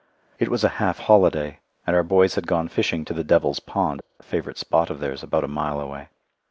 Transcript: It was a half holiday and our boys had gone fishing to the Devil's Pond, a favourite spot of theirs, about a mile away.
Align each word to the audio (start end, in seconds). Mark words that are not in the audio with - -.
It 0.39 0.49
was 0.49 0.63
a 0.63 0.67
half 0.81 0.97
holiday 0.97 1.59
and 1.85 1.95
our 1.95 2.01
boys 2.01 2.33
had 2.33 2.47
gone 2.47 2.69
fishing 2.69 3.05
to 3.05 3.13
the 3.13 3.23
Devil's 3.23 3.59
Pond, 3.59 4.01
a 4.19 4.23
favourite 4.23 4.57
spot 4.57 4.89
of 4.89 4.99
theirs, 4.99 5.21
about 5.21 5.43
a 5.43 5.47
mile 5.47 5.79
away. 5.79 6.07